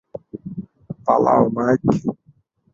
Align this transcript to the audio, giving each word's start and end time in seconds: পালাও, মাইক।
পালাও, 1.05 1.43
মাইক। 1.55 1.81